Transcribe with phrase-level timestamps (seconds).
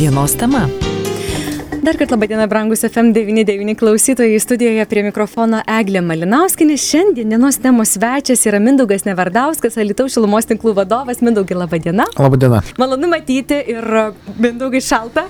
[0.00, 0.66] Dienos tema.
[1.80, 6.74] Dar kartą labai diena, brangus FM99 klausytojai, studijoje prie mikrofono Eglė Malinauskinė.
[6.76, 11.22] Šiandien dienos temos svečias yra Mindaugas Nevardauskas, Alitaus šilumos tinklų vadovas.
[11.24, 12.04] Mindaugai, laba diena.
[12.18, 12.58] Labą dieną.
[12.76, 13.86] Malonu matyti ir
[14.36, 15.24] Mindaugai šalta.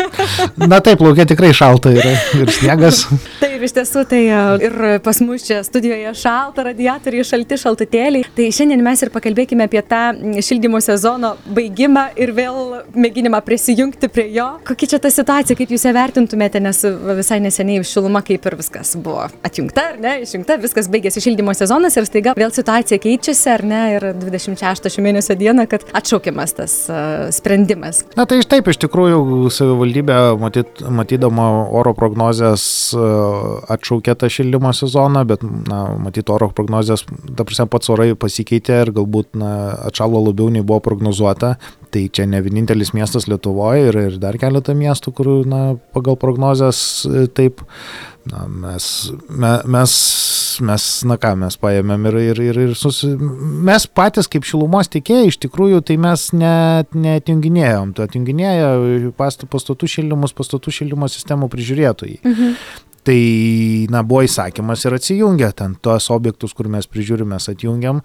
[0.72, 3.02] Na taip, laukia tikrai šalta yra ir sniegas.
[3.42, 4.22] taip, iš tiesų, tai
[4.64, 8.24] ir pas mus čia studijoje šalta, radiatoriai šalti, šaltutėliai.
[8.32, 10.00] Tai šiandien mes ir pakalbėkime apie tą
[10.40, 14.48] šildymo sezono baigimą ir vėl mėginimą prisijungti prie jo.
[14.72, 16.82] Kokia čia ta situacija, kaip jūs ją vertintumėte, nes
[17.18, 21.96] visai neseniai šiluma kaip ir viskas buvo atjungta, ar ne, išjungta, viskas baigėsi šildymo sezonas
[21.98, 26.76] ir staiga vėl situacija keičiasi, ar ne, ir 26 šio mėnesio dieną, kad atšaukiamas tas
[26.90, 28.02] uh, sprendimas.
[28.18, 32.64] Na tai iš taip, iš tikrųjų savivaldybė matyt, matydama oro prognozes
[32.96, 38.82] uh, atšaukė tą šildymo sezoną, bet, na, matyt, oro prognozes, ta prasme, pats orai pasikeitė
[38.86, 39.52] ir galbūt, na,
[39.90, 41.56] atšalo labiau nei buvo prognozuota.
[41.92, 46.78] Tai čia ne vienintelis miestas Lietuvoje ir, ir dar keletą miestų, kur, na, pagal prognozes
[47.04, 47.60] e, taip,
[48.30, 48.86] na, mes,
[49.28, 49.96] me, mes,
[50.64, 53.10] mes, na ką, mes paėmėm ir, ir, ir, ir susi...
[53.68, 58.72] mes patys kaip šilumos tikėjai, iš tikrųjų, tai mes net neatjunginėjom, tu atjunginėja
[59.18, 62.22] pastatų šildymus, pastatų šildymo sistemų prižiūrėtojai.
[62.24, 62.56] Mhm.
[63.02, 63.18] Tai,
[63.90, 67.98] na, buvo įsakymas ir atsijungia ten tos objektus, kur mes prižiūrim, mes atjungiam,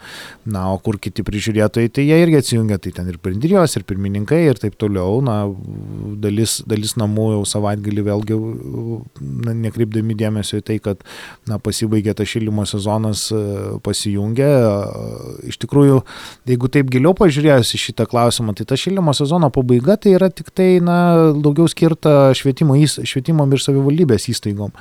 [0.49, 4.39] na, o kur kiti prižiūrėtojai, tai jie irgi atsijungia, tai ten ir bendrijos, ir pirmininkai,
[4.49, 5.35] ir taip toliau, na,
[6.23, 8.39] dalis, dalis namų jau savaitgalį vėlgi,
[9.45, 11.05] na, nekreipdami dėmesio į tai, kad,
[11.45, 13.27] na, pasibaigė tas šildymo sezonas,
[13.85, 14.49] pasijungia.
[15.45, 16.01] Iš tikrųjų,
[16.49, 20.49] jeigu taip giliau pažiūrėjus į šitą klausimą, tai ta šildymo sezono pabaiga tai yra tik
[20.57, 20.97] tai, na,
[21.37, 24.73] daugiau skirta švietimo, švietimo ir savivaldybės įstaigom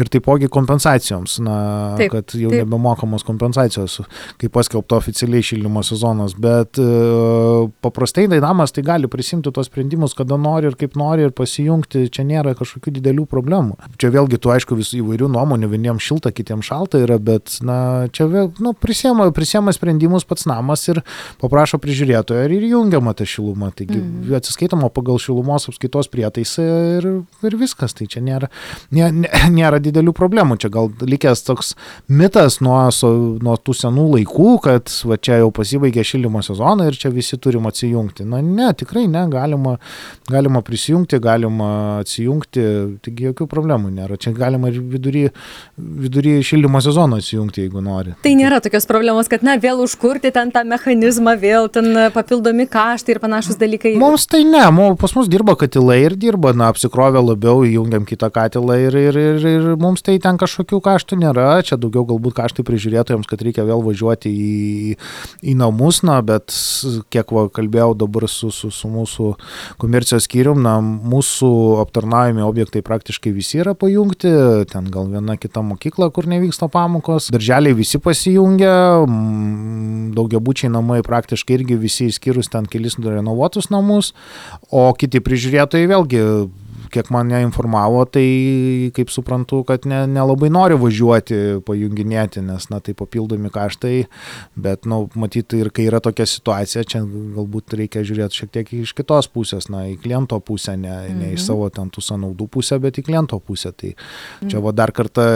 [0.00, 1.56] ir taipogi kompensacijoms, na,
[2.00, 2.64] taip, kad jau taip.
[2.64, 4.00] nebemokamos kompensacijos,
[4.40, 6.86] kaip paskelbta oficialiai šildymo sezonas, bet e,
[7.84, 12.24] paprastai dainamas tai gali prisimti tos sprendimus, kada nori ir kaip nori ir pasijungti, čia
[12.28, 13.78] nėra kažkokių didelių problemų.
[14.00, 18.28] Čia vėlgi tu aišku visų įvairių nuomonių, vieniems šilta, kitiems šalta yra, bet, na, čia
[18.30, 21.02] vėl, nu, prisėma, prisėma sprendimus pats namas ir
[21.42, 23.70] paprašo prižiūrėtojo ir įjungiama ta šiluma.
[23.76, 24.32] Taigi mm.
[24.40, 26.66] atsiskaitoma pagal šilumos apskaitos prietaisą
[26.98, 27.08] ir,
[27.46, 27.96] ir viskas.
[27.96, 28.50] Tai čia nėra,
[28.94, 30.58] ne, ne, nėra didelių problemų.
[30.62, 31.74] Čia gal likęs toks
[32.08, 32.78] mitas nuo,
[33.42, 37.68] nuo tų senų laikų, kad va čia jau pasibaigė šildymo sezoną ir čia visi turim
[37.70, 38.26] atsijungti.
[38.28, 39.76] Na ne, tikrai ne, galima,
[40.30, 42.64] galima prisijungti, galima atsijungti,
[43.04, 44.18] taigi jokių problemų nėra.
[44.20, 45.26] Čia galima ir vidury,
[45.76, 48.16] vidury šildymo sezono atsijungti, jeigu nori.
[48.24, 53.16] Tai nėra tokios problemos, kad na vėl užkurti ten tą mechanizmą, vėl ten papildomi kaštai
[53.16, 53.96] ir panašus dalykai.
[54.00, 54.64] Mums tai ne,
[55.00, 59.39] pas mus dirba katilai ir dirba, na, apsikrovę labiau, įjungiam kitą katilą ir, ir, ir,
[59.46, 63.82] ir mums tai ten kažkokių kaštų nėra, čia daugiau galbūt kaštai prižiūrėtojams, kad reikia vėl
[63.84, 64.96] važiuoti į,
[65.42, 66.54] į namus, na, bet
[67.12, 69.32] kiek va, kalbėjau dabar su, su, su mūsų
[69.80, 71.50] komercijos skyrium, na, mūsų
[71.84, 74.32] aptarnaujami objektai praktiškai visi yra pajungti,
[74.70, 78.74] ten gal viena kita mokykla, kur nevyksta pamokos, darželiai visi pasijungia,
[80.16, 84.14] daugiabučiai namai praktiškai irgi visi išskyrus ten kelis renovuotus namus,
[84.70, 86.24] o kiti prižiūrėtojai vėlgi
[86.92, 92.80] kiek mane informavo, tai kaip suprantu, kad nelabai ne, ne nori važiuoti, pajunginėti, nes, na,
[92.84, 93.94] tai papildomi kaštai,
[94.56, 98.72] bet, na, nu, matyti ir kai yra tokia situacija, čia galbūt reikia žiūrėti šiek tiek
[98.80, 101.20] iš kitos pusės, na, į kliento pusę, ne, mhm.
[101.20, 101.46] ne iš mhm.
[101.46, 103.72] savo ten tų sąnaudų pusę, bet į kliento pusę.
[103.72, 104.64] Tai čia mhm.
[104.66, 105.26] va dar kartą,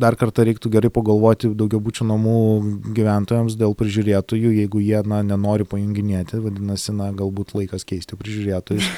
[0.00, 2.38] dar kartą reiktų gerai pagalvoti daugiabučių namų
[2.96, 8.90] gyventojams dėl prižiūrėtojų, jeigu jie, na, nenori pajunginėti, vadinasi, na, galbūt laikas keisti prižiūrėtojus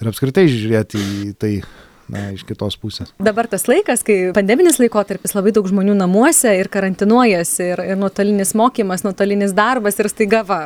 [0.00, 1.64] ir apskritai žiūrėti į tai really
[2.12, 3.12] na, iš kitos pusės.
[3.22, 8.54] Dabar tas laikas, kai pandeminis laikotarpis, labai daug žmonių namuose ir karantinuojasi, ir, ir nuotolinis
[8.58, 10.58] mokymas, nuotolinis darbas ir staiga va,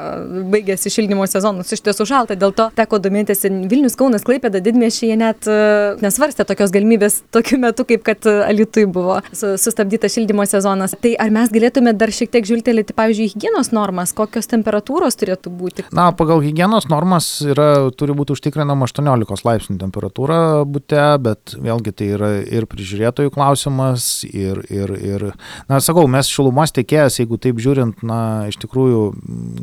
[0.52, 5.48] baigėsi šildymo sezonas, iš tiesų šalta, dėl to teko domėtis Vilnius, Kaunas, Klaipėda, Didmešyje net
[5.50, 10.96] uh, nesvarstė tokios galimybės tokiu metu, kaip kad uh, Alitui buvo su, sustabdytas šildymo sezonas.
[11.02, 15.86] Tai ar mes galėtume dar šiek tiek žiūrėti, pavyzdžiui, hygienos normas, kokios temperatūros turėtų būti?
[15.94, 22.10] Na, pagal hygienos normas yra, turi būti užtikrinama 18 laipsnių temperatūra būte, bet vėlgi tai
[22.16, 25.26] yra ir prižiūrėtojų klausimas, ir, ir, ir
[25.68, 28.20] na, sakau, mes šilumos tiekėjas, jeigu taip žiūrint, na,
[28.52, 29.02] iš tikrųjų,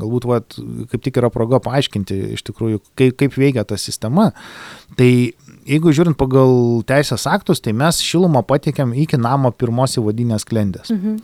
[0.02, 0.60] galbūt, vat,
[0.92, 4.32] kaip tik yra proga paaiškinti, iš tikrųjų, kaip, kaip veikia ta sistema.
[5.00, 5.12] Tai
[5.66, 10.92] jeigu žiūrint pagal teisės aktus, tai mes šilumą patiekėm iki namo pirmos įvadinės klendės.
[10.94, 11.18] Mhm.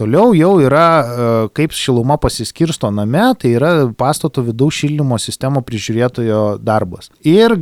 [0.00, 6.42] Toliau jau yra, e, kaip šiluma pasiskirsto name, tai yra pastato vidaus šildymo sistemo prižiūrėtojo
[6.64, 7.10] darbas.
[7.20, 7.56] Ir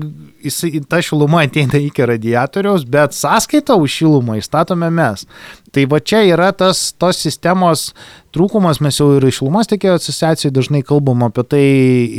[0.44, 5.26] jisai, ta šiluma ateina iki radiatoriaus, bet sąskaitą už šilumą įstatome mes.
[5.70, 7.90] Tai va čia yra tas tos sistemos
[8.34, 11.64] trūkumas, mes jau ir šilumos tiekėjo asociacijai dažnai kalbam apie tai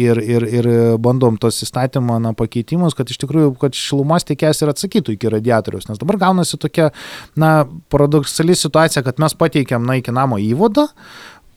[0.05, 0.69] ir, ir, ir
[1.01, 5.89] bandom tos įstatymo na, pakeitimus, kad iš tikrųjų, kad šilumos tiekėjas ir atsakytų iki radiatorius.
[5.89, 6.91] Nes dabar gaunasi tokia,
[7.39, 7.53] na,
[7.93, 10.89] paradoksali situacija, kad mes pateikėm, na, iki namo įvadą,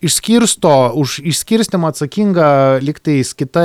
[0.05, 2.49] išskirsto, už išskirstimą atsakinga
[2.85, 3.65] liktais kita,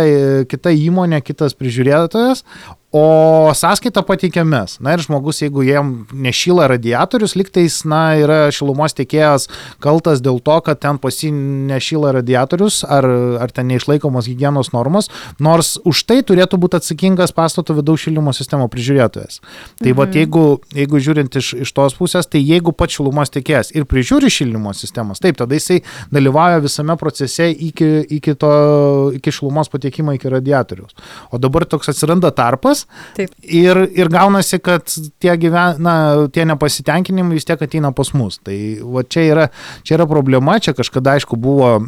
[0.49, 2.45] kita įmonė, kitas prižiūrėtojas,
[2.91, 4.79] O sąskaitą pateikiam mes.
[4.81, 9.45] Na ir žmogus, jeigu jiem nešyla radiatorius, liktais, na, yra šilumos tiekėjas
[9.77, 13.05] kaltas dėl to, kad ten pasi nešyla radiatorius ar,
[13.45, 18.65] ar ten neišlaikomos hygienos normos, nors už tai turėtų būti atsakingas pastato vidaus šildymo sistemo
[18.73, 19.37] prižiūrėtojas.
[19.83, 19.99] Tai mhm.
[20.01, 20.43] va, jeigu,
[20.81, 25.21] jeigu žiūrint iš, iš tos pusės, tai jeigu pats šilumos tiekėjas ir prižiūri šildymo sistemas,
[25.21, 28.51] taip, tada jisai dalyvauja visame procese iki, iki, to,
[29.21, 30.97] iki šilumos patekimo iki radiatoriaus.
[31.29, 33.15] O dabar toks atsiranda tarpas, žmonės.
[33.17, 33.33] Taip.
[33.43, 34.85] Ir, ir gaunasi, kad
[35.19, 38.39] tie, gyven, na, tie nepasitenkinimai vis tiek ateina pas mus.
[38.43, 39.47] Tai va, čia, yra,
[39.83, 41.79] čia yra problema, čia kažkada aišku buvo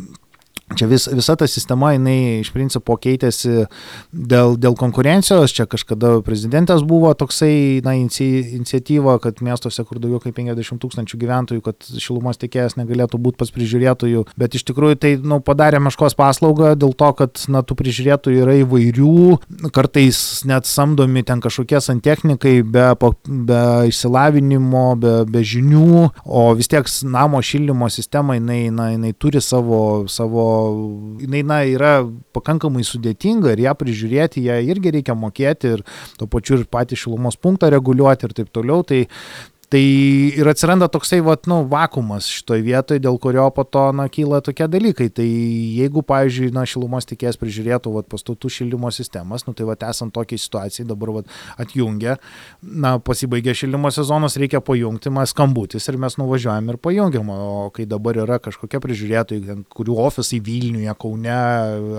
[0.75, 3.65] Čia vis, visa ta sistema, jinai iš principo keitėsi
[4.11, 5.53] dėl, dėl konkurencijos.
[5.55, 11.63] Čia kažkada prezidentas buvo toksai, na, iniciatyva, kad miestuose, kur daugiau kaip 50 tūkstančių gyventojų,
[11.65, 14.25] kad šilumos tiekėjas negalėtų būti pas prižiūrėtojų.
[14.39, 18.45] Bet iš tikrųjų tai, na, nu, padarė meškos paslaugą dėl to, kad, na, tų prižiūrėtojų
[18.45, 22.87] yra įvairių, kartais net samdomi ten kažkokie santechnikai be,
[23.27, 29.43] be išsilavinimo, be, be žinių, o vis tiek namo šildymo sistema, jinai, na, jinai turi
[29.43, 29.81] savo,
[30.11, 30.47] savo
[31.21, 31.93] jinai na, yra
[32.35, 35.85] pakankamai sudėtinga ir ją prižiūrėti, ją irgi reikia mokėti ir
[36.19, 38.85] tuo pačiu ir patį šilumos punktą reguliuoti ir taip toliau.
[38.87, 39.03] Tai,
[39.71, 39.79] Tai
[40.35, 44.65] ir atsiranda toksai, vat, nu, vakumas šitoje vietoje, dėl kurio po to, na, kyla tokie
[44.67, 45.05] dalykai.
[45.15, 50.11] Tai jeigu, pavyzdžiui, na, šilumos tikės prižiūrėtų, vat, pastatų šildymo sistemas, nu, tai, vat, esant
[50.11, 52.17] tokiai situacijai, dabar, vat, atjungia,
[52.59, 57.31] na, pasibaigė šildymo sezonas, reikia pajungti, mes skambutis ir mes nuvažiuojam ir pajungiam.
[57.31, 61.39] O kai dabar yra kažkokie prižiūrėtojai, kurių ofisai Vilniuje, Kaune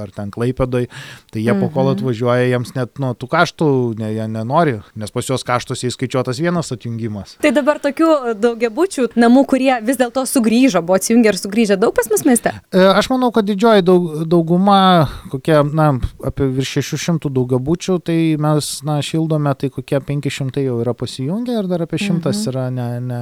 [0.05, 0.91] ar ten Klaipėdoj,
[1.33, 1.65] tai jie mhm.
[1.65, 2.03] po kol mhm.
[2.03, 3.73] atvažiuoja, jiems net, nu, tų kaštų
[4.05, 7.39] ne, jie nenori, nes pas juos kaštus įskaičiuotas vienas atjungimas.
[7.41, 12.11] Tai dabar tokių daugiabučių namų, kurie vis dėlto sugrįžo, buvo atsijungę ir sugrįžę daug pas
[12.11, 12.53] mus mieste?
[12.75, 15.93] E, aš manau, kad didžioji daug, dauguma, kokie, na,
[16.27, 21.71] apie virš 600 daugiabučių, tai mes, na, šildome, tai kokie 500 jau yra pasijungę ir
[21.71, 22.43] dar apie 100 mhm.
[22.53, 23.21] yra ne, ne,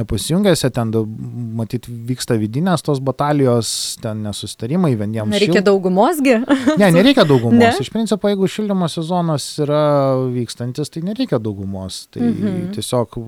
[0.00, 0.92] nepasijungęs, ten,
[1.60, 3.70] matyt, vyksta vidinės tos batalijos,
[4.02, 5.32] ten nesustarimai vieniems.
[5.32, 5.68] Nereikia šild...
[5.68, 6.38] daugumosgi?
[6.80, 7.60] ne, nereikia daugumos.
[7.60, 7.72] Ne?
[7.82, 9.82] Iš principo, jeigu šildymo sezonas yra
[10.32, 12.06] vykstantis, tai nereikia daugumos.
[12.14, 12.70] Tai mhm.
[12.76, 13.18] tiesiog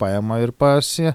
[0.00, 1.12] paima ir pasi,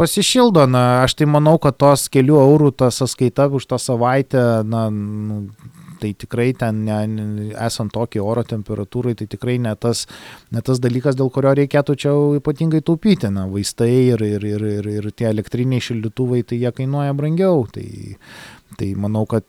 [0.00, 0.66] pasišildo.
[0.70, 5.44] Na, aš tai manau, kad tos kelių eurų ta sąskaita už tą savaitę, na, nu,
[6.00, 10.06] tai tikrai ten, ne, esant tokiai oro temperatūrai, tai tikrai ne tas,
[10.54, 13.30] ne tas dalykas, dėl kurio reikėtų čia ypatingai taupyti.
[13.34, 17.66] Na, vaistai ir, ir, ir, ir, ir tie elektriniai šildytuvai, tai jie kainuoja brangiau.
[17.74, 17.86] Tai
[18.78, 19.44] Tai manau, kad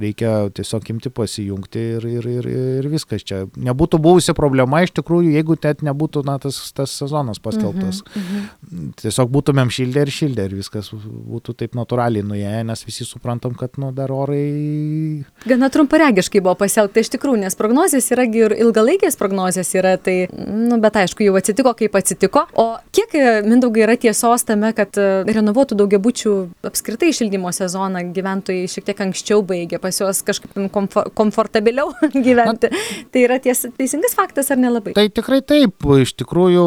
[0.00, 3.46] reikia tiesiog imti pasijungti ir, ir, ir, ir viskas čia.
[3.56, 8.02] Nebūtų buvusi problema iš tikrųjų, jeigu net nebūtų na, tas, tas sezonas paskelbtas.
[8.04, 8.90] Mm -hmm.
[9.00, 13.78] Tiesiog būtumėm šildę ir šildę ir viskas būtų taip natūraliai nuėję, nes visi suprantam, kad
[13.78, 15.24] nu, dar orai.
[15.46, 20.80] Gana trumparegiškai buvo pasielgta iš tikrųjų, nes prognozijas yra ir ilgalaikės prognozijas yra, tai, nu,
[20.80, 22.46] bet aišku, jau atsitiko, kaip atsitiko.
[22.54, 23.16] O kiek,
[23.48, 24.96] mindaugai, yra tiesos tame, kad
[25.26, 28.41] renovuotų daugiabučių apskritai šildymo sezoną gyventojų?
[28.42, 31.92] Gyventojai šiek tiek anksčiau baigia, pas juos kažkaip komfor komfortabiliau
[32.26, 32.70] gyventi.
[32.70, 34.94] Na, tai yra ties, teisingas faktas ar nelabai?
[34.94, 35.82] Tai tikrai taip.
[36.02, 36.64] Iš tikrųjų,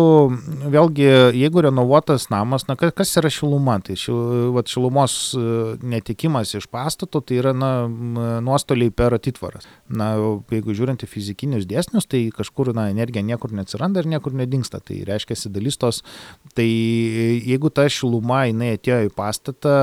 [0.72, 3.80] vėlgi, jeigu renovuotas namas, na kas yra šiluma?
[3.86, 5.46] Tai šil, vat, šilumos e,
[5.84, 7.88] netikimas iš pastato, tai yra na,
[8.44, 9.68] nuostoliai per atitvaras.
[9.90, 10.14] Na,
[10.52, 14.82] jeigu žiūrint į fizikinius dėsnius, tai kažkur na, energija niekur neatsiranda ir niekur nedingsta.
[14.86, 16.02] Tai reiškia, dalis tos,
[16.58, 19.76] tai jeigu ta šiluma jinai atėjo į pastatą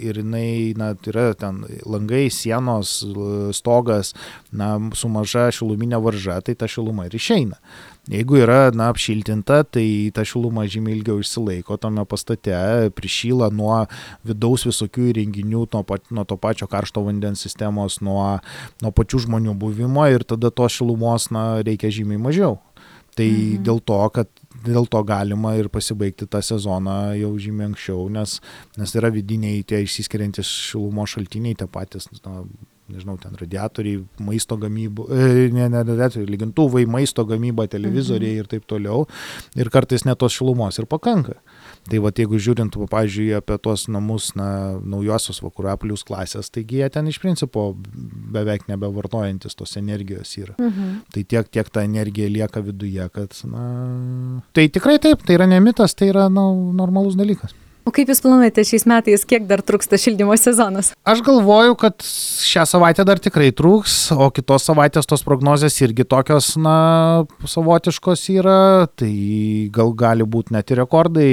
[0.00, 3.00] ir jinai na, yra ten langai, sienos,
[3.54, 4.14] stogas,
[4.50, 7.60] na, su maža šiluminė varža, tai ta šiluma ir išeina.
[8.10, 12.56] Jeigu yra, na, apšiltinta, tai ta šiluma žymiai ilgiau išsilaiko tame pastate,
[12.98, 13.84] prišyla nuo
[14.26, 18.40] vidaus visokių įrenginių, nuo, pat, nuo to pačio karšto vandens sistemos, nuo,
[18.82, 22.58] nuo pačių žmonių buvimo ir tada tos šilumos, na, reikia žymiai mažiau.
[23.14, 23.62] Tai mhm.
[23.68, 24.30] dėl to, kad
[24.66, 28.38] dėl to galima ir pasibaigti tą sezoną jau žymiai anksčiau, nes,
[28.78, 32.42] nes yra vidiniai tie išsiskiriantis šilumo šaltiniai, tie patys, na,
[32.90, 38.42] nežinau, ten radiatoriai, maisto gamyba, e, ne, ne radiatoriai, lygintuvai, maisto gamyba, televizoriai mhm.
[38.42, 39.06] ir taip toliau.
[39.58, 41.38] Ir kartais net tos šilumos ir pakanka.
[41.90, 44.48] Tai va, jeigu žiūrint, pavyzdžiui, apie tuos namus, na,
[44.78, 47.72] naujosios vakarų plus klasės, taigi jie ten iš principo
[48.34, 50.54] beveik nebevartojantis tos energijos yra.
[50.58, 50.92] Mhm.
[51.14, 53.64] Tai tiek, tiek ta energija lieka viduje, kad, na,
[54.54, 56.46] tai tikrai taip, tai yra ne mitas, tai yra, na,
[56.76, 57.56] normalus dalykas.
[57.82, 60.92] O kaip Jūs planuojate šiais metais, kiek dar truks tas šildymo sezonas?
[61.08, 62.04] Aš galvoju, kad
[62.46, 66.76] šią savaitę dar tikrai trūks, o kitos savaitės tos prognozijas irgi tokios, na,
[67.42, 69.10] savotiškos yra, tai
[69.74, 71.26] gal gali būti net ir rekordai,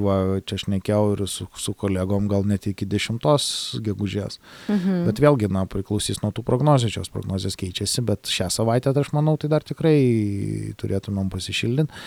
[0.00, 0.16] va,
[0.48, 3.20] čia aš nekėjau ir su, su kolegom, gal net iki 10
[3.84, 4.40] gegužės.
[4.72, 5.04] Mhm.
[5.10, 9.12] Bet vėlgi, na, priklausys nuo tų prognozijų, šios prognozijos keičiasi, bet šią savaitę, tai aš
[9.16, 9.98] manau, tai dar tikrai
[10.80, 12.02] turėtumėm pasišildinti,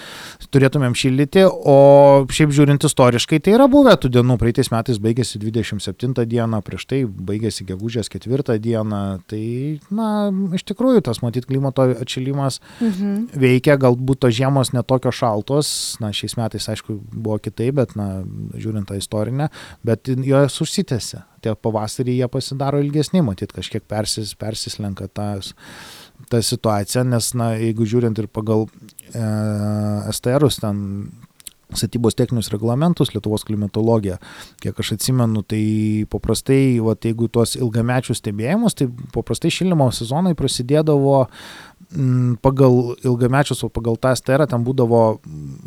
[0.50, 5.40] turėtumėm šildyti, o šiaip žiūrint istoriškai, tai yra yra buvę tų dienų, praeitais metais baigėsi
[5.42, 11.84] 27 dieną, prieš tai baigėsi gegužės 4 dieną, tai, na, iš tikrųjų tas, matyt, klimato
[11.98, 13.28] atšilimas mhm.
[13.36, 15.70] veikia, galbūt tos žiemos netokios šaltos,
[16.00, 18.24] na, šiais metais, aišku, buvo kitaip, bet, na,
[18.56, 19.50] žiūrint tą istorinę,
[19.84, 21.26] bet jos užsitęsia.
[21.44, 25.54] Tie pavasarį jie pasidaro ilgesni, matyt, kažkiek persis, persislenka tas
[26.32, 28.66] ta situacija, nes, na, jeigu žiūrint ir pagal
[29.14, 29.28] e,
[30.16, 30.80] STRus, ten
[31.76, 34.18] statybos techninius reglamentus, Lietuvos klimatologija,
[34.64, 41.18] kiek aš atsimenu, tai paprastai, va, jeigu tuos ilgamečius stebėjimus, tai paprastai šildymo sezonai prasidėdavo
[41.26, 45.02] m, mm, pagal ilgamečius, o pagal tą sterą ten būdavo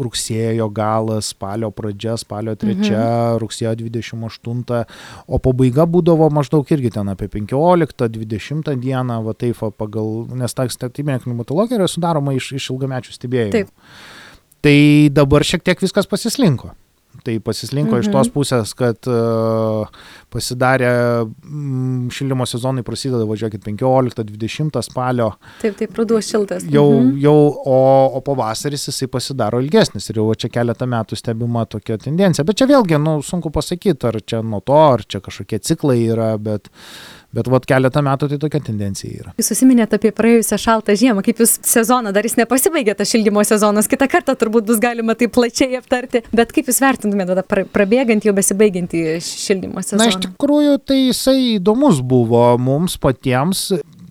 [0.01, 3.43] rugsėjo galas, spalio pradžia, spalio trečia, mhm.
[3.45, 4.81] rugsėjo 28,
[5.29, 11.21] o pabaiga būdavo maždaug irgi ten apie 15-20 dieną, va taip, pagal, nes ta statybinė
[11.27, 13.53] klimatologija yra sudaroma iš, iš ilgamečių stebėjimų.
[13.59, 14.19] Taip.
[14.65, 14.77] Tai
[15.17, 16.75] dabar šiek tiek viskas pasislinko.
[17.21, 18.01] Tai pasislinko mhm.
[18.01, 19.89] iš tos pusės, kad uh,
[20.33, 20.93] pasidarė
[21.27, 25.29] mm, šildymo sezonai prasideda, važiuokit, 15-20 spalio.
[25.61, 26.65] Taip, taip, ruduo šiltas.
[26.71, 27.19] Jau, mhm.
[27.21, 27.77] jau o,
[28.17, 32.47] o pavasaris jisai pasidaro ilgesnis ir jau čia keletą metų stebima tokia tendencija.
[32.49, 36.33] Bet čia vėlgi, nu, sunku pasakyti, ar čia nuo to, ar čia kažkokie ciklai yra,
[36.41, 39.33] bet uh, Bet vat keletą metų tai tokia tendencija yra.
[39.39, 43.87] Jūs užsiminėte apie praėjusią šaltą žiemą, kaip jūs sezoną, dar jis nepasibaigė tas šildymo sezonas,
[43.91, 48.35] kitą kartą turbūt bus galima tai plačiai aptarti, bet kaip jūs vertintumėte tada prabėgant jau
[48.35, 50.03] besibaigiantį šildymo sezoną?
[50.03, 53.69] Na, iš tikrųjų, tai jisai įdomus buvo mums patiems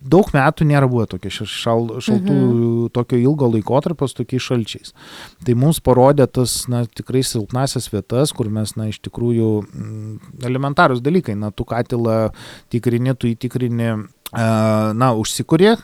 [0.09, 2.87] daug metų nėra buvę tokio šal, šaltų, mhm.
[2.95, 4.95] tokio ilgo laikotarpio su tokiais šalčiais.
[5.45, 11.03] Tai mums parodė tas, na, tikrai silpnasias vietas, kur mes, na, iš tikrųjų m, elementarūs
[11.05, 12.29] dalykai, na, tu katilą
[12.73, 13.93] tikrini, tu įtikrini,
[14.33, 15.77] na, užsikūrė,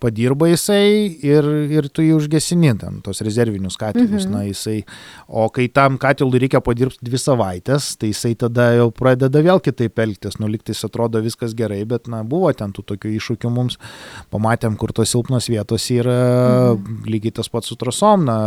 [0.00, 4.26] padirba jisai ir, ir tu jį užgesini, ten tos rezervinius katilus.
[4.26, 4.32] Mhm.
[4.34, 4.80] Na, jisai,
[5.28, 10.00] o kai tam katilui reikia padirbti dvi savaitės, tai jisai tada jau pradeda vėl kitaip
[10.02, 10.38] elgtis.
[10.40, 13.78] Nu, liktais atrodo viskas gerai, bet, na, buvo ten tų tokių iššūkių mums.
[14.32, 16.18] Pamatėm, kur tos silpnos vietos yra,
[16.74, 17.04] mhm.
[17.10, 18.26] lygiai tas pats su trasom.
[18.28, 18.38] Na,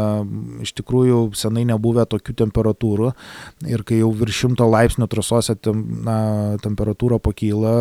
[0.63, 3.13] iš tikrųjų, senai nebuvę tokių temperatūrų.
[3.71, 6.17] Ir kai jau virš šimto laipsnių trasose tem, na,
[6.63, 7.73] temperatūra pakyla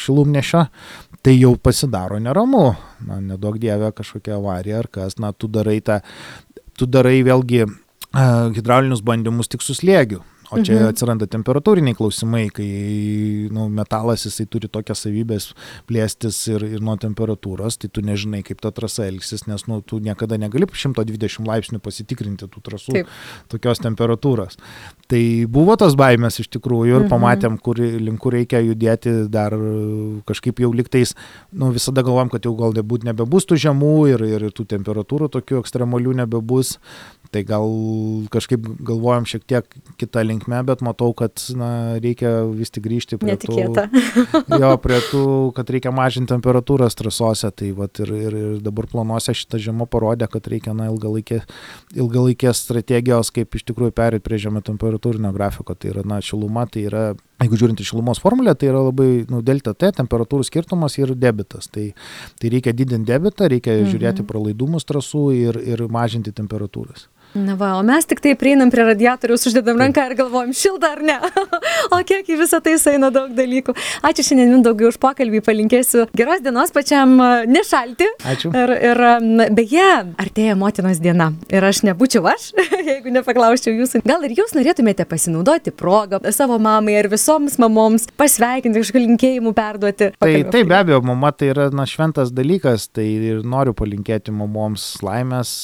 [0.00, 0.66] šilumnešio,
[1.22, 2.72] tai jau pasidaro ne neramu,
[3.06, 6.00] na, nedaug dievė kažkokia avarija ar kas, na, tu darai tą,
[6.78, 7.66] tu darai vėlgi
[8.12, 10.20] hidraulinius bandymus tik su slėgiu.
[10.52, 10.92] O čia mhm.
[10.92, 12.68] atsiranda temperatūriniai klausimai, kai
[13.52, 15.50] nu, metalas jisai turi tokias savybės
[15.88, 20.00] plėstis ir, ir nuo temperatūros, tai tu nežinai, kaip ta trasa elgsis, nes nu, tu
[20.02, 23.14] niekada negali 120 laipsnių pasitikrinti tų trasų Taip.
[23.52, 24.58] tokios temperatūros.
[25.10, 27.12] Tai buvo tos baimės iš tikrųjų ir mhm.
[27.12, 29.56] pamatėm, kur, link kur reikia judėti dar
[30.28, 31.16] kažkaip jau liktais,
[31.52, 35.62] nu, visada galvom, kad jau gal nebūt nebebus tų žemų ir, ir tų temperatūrų tokių
[35.62, 36.76] ekstremalių nebebus.
[37.32, 37.70] Tai gal
[38.28, 43.34] kažkaip galvojam šiek tiek kitą linkmę, bet matau, kad na, reikia vis tik grįžti prie
[43.34, 43.86] Netikėta.
[43.88, 45.24] tų, jo, prie tų,
[45.56, 47.50] kad reikia mažinti temperatūras trasose.
[47.52, 51.42] Tai vat, ir, ir, ir dabar planuose šitą žiemą parodė, kad reikia na, ilgalaikė,
[51.96, 55.76] ilgalaikės strategijos, kaip iš tikrųjų perėti prie žemė temperatūrinio grafiko.
[55.78, 57.06] Tai yra, na, šiluma, tai yra
[57.42, 61.68] jeigu žiūrint į šilumos formulę, tai yra labai, nu, delta T, temperatūrų skirtumas ir debitas.
[61.72, 61.88] Tai,
[62.40, 63.90] tai reikia didinti debitą, reikia mhm.
[63.92, 67.08] žiūrėti pralaidumus trasų ir, ir mažinti temperatūras.
[67.32, 71.00] Na va, o mes tik tai prieinam prie radiatoriaus, uždedam ranką ir galvojam, šilta ar
[71.00, 71.14] ne.
[71.94, 73.72] o kiek į visą tai eina daug dalykų.
[74.04, 77.14] Ačiū šiandien Mindaugai už pokalbį, palinkėsiu geros dienos pačiam
[77.48, 78.08] nešalti.
[78.28, 78.52] Ačiū.
[78.52, 79.00] Ir, ir
[79.56, 79.86] beje,
[80.20, 81.30] artėja motinos diena.
[81.48, 82.50] Ir aš nebūčiau aš,
[82.90, 84.02] jeigu nepaklausčiau jūsų.
[84.04, 90.10] Gal ir jūs norėtumėte pasinaudoti progą savo mamai ar visoms mamoms pasveikinti, kažkokių linkėjimų perduoti.
[90.20, 94.86] Tai taip, be abejo, mama tai yra na, šventas dalykas, tai ir noriu palinkėti mamoms
[95.00, 95.56] laimės,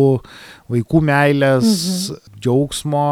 [0.00, 0.30] vaikų
[0.70, 2.38] vaikų meilės, mhm.
[2.40, 3.08] džiaugsmo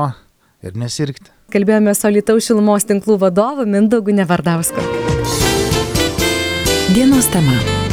[0.65, 1.33] ir nesirgti.
[1.53, 4.85] Kalbėjome su Alitaus šilumos tinklų vadovu Mindaugu Nevardausku.
[6.93, 7.88] Dienos tema.